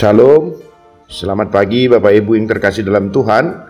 Shalom, 0.00 0.56
selamat 1.12 1.52
pagi 1.52 1.84
Bapak 1.84 2.24
Ibu 2.24 2.32
yang 2.32 2.48
terkasih 2.48 2.88
dalam 2.88 3.12
Tuhan. 3.12 3.68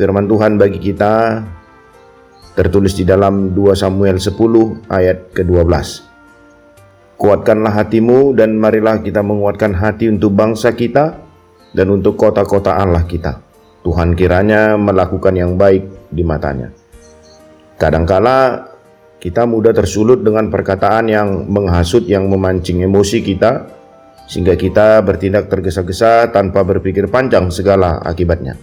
Firman 0.00 0.24
Tuhan 0.24 0.56
bagi 0.56 0.80
kita 0.80 1.44
tertulis 2.56 2.96
di 2.96 3.04
dalam 3.04 3.52
2 3.52 3.76
Samuel 3.76 4.16
10 4.16 4.32
ayat 4.88 5.28
ke-12. 5.36 5.68
Kuatkanlah 7.20 7.68
hatimu 7.68 8.32
dan 8.32 8.56
marilah 8.56 9.04
kita 9.04 9.20
menguatkan 9.20 9.76
hati 9.76 10.08
untuk 10.08 10.32
bangsa 10.32 10.72
kita 10.72 11.20
dan 11.76 11.86
untuk 11.92 12.16
kota-kota 12.16 12.72
Allah 12.72 13.04
kita. 13.04 13.44
Tuhan 13.84 14.16
kiranya 14.16 14.80
melakukan 14.80 15.36
yang 15.36 15.60
baik 15.60 16.08
di 16.08 16.24
matanya. 16.24 16.72
Kadangkala 17.76 18.72
kita 19.20 19.44
mudah 19.44 19.76
tersulut 19.76 20.24
dengan 20.24 20.48
perkataan 20.48 21.12
yang 21.12 21.44
menghasut 21.44 22.08
yang 22.08 22.24
memancing 22.32 22.80
emosi 22.80 23.20
kita 23.20 23.81
sehingga 24.32 24.56
kita 24.56 25.04
bertindak 25.04 25.52
tergesa-gesa 25.52 26.32
tanpa 26.32 26.64
berpikir 26.64 27.04
panjang 27.12 27.52
segala 27.52 28.00
akibatnya. 28.00 28.56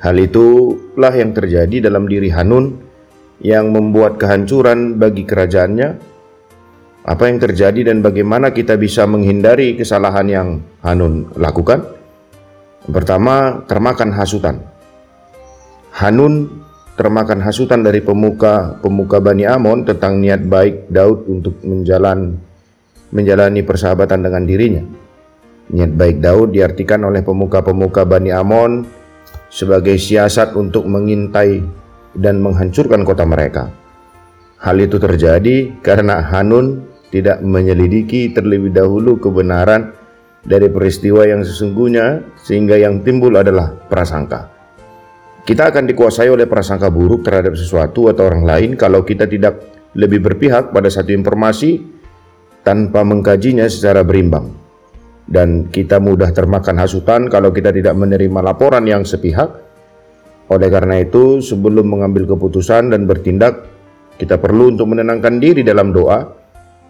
Hal 0.00 0.16
itulah 0.16 1.12
yang 1.12 1.36
terjadi 1.36 1.92
dalam 1.92 2.08
diri 2.08 2.32
Hanun 2.32 2.80
yang 3.44 3.68
membuat 3.68 4.16
kehancuran 4.16 4.96
bagi 4.96 5.28
kerajaannya. 5.28 6.16
Apa 7.04 7.28
yang 7.28 7.36
terjadi 7.36 7.92
dan 7.92 8.00
bagaimana 8.00 8.48
kita 8.56 8.80
bisa 8.80 9.04
menghindari 9.04 9.76
kesalahan 9.76 10.24
yang 10.24 10.48
Hanun 10.80 11.28
lakukan? 11.36 11.84
Pertama, 12.88 13.60
termakan 13.68 14.08
hasutan. 14.16 14.56
Hanun 16.00 16.64
termakan 16.96 17.44
hasutan 17.44 17.84
dari 17.84 18.00
pemuka-pemuka 18.00 19.20
Bani 19.20 19.44
Amon 19.44 19.84
tentang 19.84 20.16
niat 20.16 20.48
baik 20.48 20.88
Daud 20.88 21.28
untuk 21.28 21.60
menjalan 21.60 22.40
menjalani 23.14 23.62
persahabatan 23.62 24.26
dengan 24.26 24.42
dirinya. 24.44 24.84
Niat 25.72 25.96
baik 25.96 26.20
Daud 26.20 26.52
diartikan 26.52 27.06
oleh 27.08 27.24
pemuka-pemuka 27.24 28.04
Bani 28.04 28.28
Amon 28.34 28.84
sebagai 29.48 29.96
siasat 29.96 30.52
untuk 30.58 30.84
mengintai 30.84 31.62
dan 32.18 32.42
menghancurkan 32.44 33.06
kota 33.06 33.24
mereka. 33.24 33.72
Hal 34.60 34.76
itu 34.82 35.00
terjadi 35.00 35.72
karena 35.80 36.20
Hanun 36.20 36.84
tidak 37.08 37.40
menyelidiki 37.40 38.34
terlebih 38.34 38.74
dahulu 38.74 39.16
kebenaran 39.22 39.94
dari 40.44 40.68
peristiwa 40.68 41.24
yang 41.24 41.40
sesungguhnya 41.46 42.20
sehingga 42.36 42.76
yang 42.76 43.00
timbul 43.00 43.32
adalah 43.32 43.72
prasangka. 43.88 44.50
Kita 45.44 45.68
akan 45.68 45.84
dikuasai 45.88 46.28
oleh 46.32 46.48
prasangka 46.48 46.88
buruk 46.88 47.24
terhadap 47.24 47.56
sesuatu 47.56 48.08
atau 48.08 48.24
orang 48.28 48.44
lain 48.44 48.70
kalau 48.80 49.04
kita 49.04 49.28
tidak 49.28 49.60
lebih 49.92 50.24
berpihak 50.24 50.72
pada 50.72 50.88
satu 50.88 51.12
informasi 51.12 51.93
tanpa 52.64 53.04
mengkajinya 53.04 53.68
secara 53.68 54.02
berimbang. 54.02 54.50
Dan 55.24 55.72
kita 55.72 56.00
mudah 56.00 56.32
termakan 56.36 56.80
hasutan 56.80 57.32
kalau 57.32 57.48
kita 57.48 57.72
tidak 57.72 57.96
menerima 57.96 58.40
laporan 58.44 58.84
yang 58.84 59.04
sepihak. 59.04 59.48
Oleh 60.52 60.68
karena 60.68 61.00
itu, 61.00 61.40
sebelum 61.40 61.88
mengambil 61.88 62.28
keputusan 62.28 62.92
dan 62.92 63.08
bertindak, 63.08 63.64
kita 64.20 64.36
perlu 64.36 64.76
untuk 64.76 64.92
menenangkan 64.92 65.40
diri 65.40 65.64
dalam 65.64 65.96
doa 65.96 66.28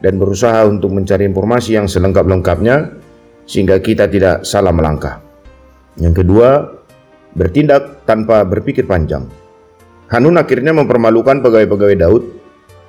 dan 0.02 0.18
berusaha 0.18 0.66
untuk 0.66 0.90
mencari 0.90 1.30
informasi 1.30 1.78
yang 1.78 1.86
selengkap-lengkapnya 1.86 2.98
sehingga 3.46 3.78
kita 3.78 4.10
tidak 4.10 4.42
salah 4.42 4.74
melangkah. 4.74 5.22
Yang 5.94 6.26
kedua, 6.26 6.48
bertindak 7.38 8.02
tanpa 8.02 8.42
berpikir 8.42 8.82
panjang. 8.90 9.30
Hanun 10.10 10.36
akhirnya 10.36 10.74
mempermalukan 10.74 11.38
pegawai-pegawai 11.38 11.96
Daud 11.96 12.22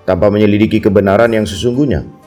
tanpa 0.09 0.33
menyelidiki 0.33 0.81
kebenaran 0.81 1.29
yang 1.31 1.45
sesungguhnya. 1.45 2.24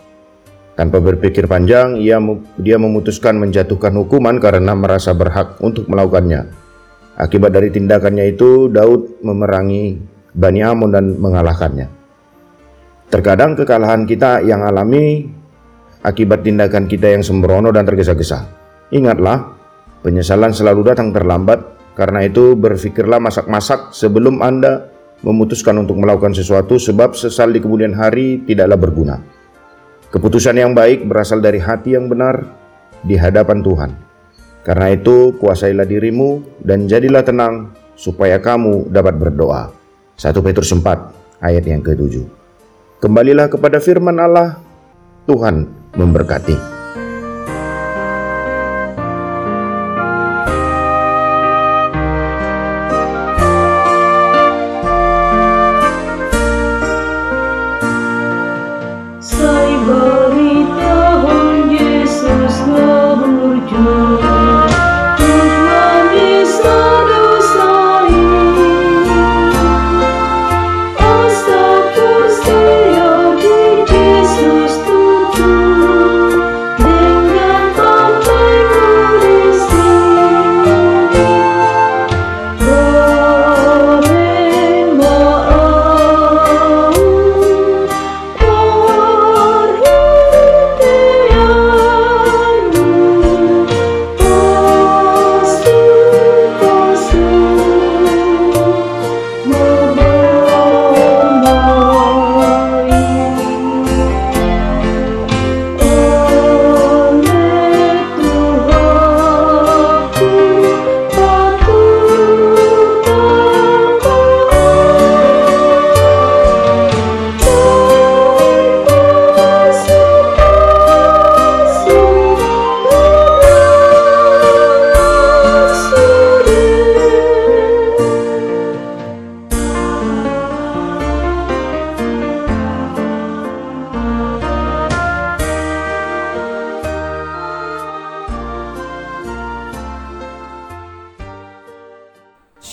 Tanpa 0.78 1.02
berpikir 1.02 1.50
panjang, 1.50 1.98
ia 1.98 2.22
dia 2.54 2.78
memutuskan 2.78 3.34
menjatuhkan 3.34 3.90
hukuman 3.98 4.38
karena 4.38 4.78
merasa 4.78 5.10
berhak 5.10 5.58
untuk 5.58 5.90
melakukannya. 5.90 6.54
Akibat 7.18 7.50
dari 7.50 7.74
tindakannya 7.74 8.30
itu, 8.30 8.70
Daud 8.70 9.18
memerangi 9.26 9.98
Bani 10.38 10.60
Amon 10.62 10.94
dan 10.94 11.18
mengalahkannya. 11.18 11.90
Terkadang 13.10 13.58
kekalahan 13.58 14.06
kita 14.06 14.46
yang 14.46 14.62
alami 14.62 15.26
akibat 16.06 16.46
tindakan 16.46 16.86
kita 16.86 17.10
yang 17.10 17.26
sembrono 17.26 17.74
dan 17.74 17.82
tergesa-gesa. 17.82 18.46
Ingatlah, 18.94 19.58
penyesalan 20.06 20.54
selalu 20.54 20.94
datang 20.94 21.10
terlambat, 21.10 21.58
karena 21.98 22.22
itu 22.22 22.54
berpikirlah 22.54 23.18
masak-masak 23.18 23.90
sebelum 23.90 24.38
Anda 24.46 24.86
memutuskan 25.26 25.74
untuk 25.82 25.98
melakukan 25.98 26.38
sesuatu 26.38 26.78
sebab 26.78 27.18
sesal 27.18 27.50
di 27.50 27.58
kemudian 27.58 27.98
hari 27.98 28.46
tidaklah 28.46 28.78
berguna. 28.78 29.37
Keputusan 30.08 30.56
yang 30.56 30.72
baik 30.72 31.04
berasal 31.04 31.44
dari 31.44 31.60
hati 31.60 31.92
yang 31.92 32.08
benar 32.08 32.48
di 33.04 33.12
hadapan 33.12 33.60
Tuhan. 33.60 33.90
Karena 34.64 34.96
itu, 34.96 35.36
kuasailah 35.36 35.84
dirimu 35.84 36.60
dan 36.64 36.88
jadilah 36.88 37.20
tenang 37.20 37.76
supaya 37.92 38.40
kamu 38.40 38.88
dapat 38.88 39.20
berdoa. 39.20 39.68
1 40.16 40.32
Petrus 40.40 40.72
4 40.72 41.44
ayat 41.44 41.64
yang 41.68 41.84
ke-7. 41.84 42.24
Kembalilah 43.04 43.52
kepada 43.52 43.84
firman 43.84 44.16
Allah, 44.16 44.56
Tuhan 45.28 45.68
memberkati. 45.92 46.77